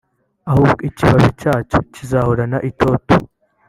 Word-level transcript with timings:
ahubwo 0.49 0.81
ikibabi 0.89 1.29
cyacyo 1.39 1.79
kizahorana 1.93 2.57
itoto” 2.69 3.15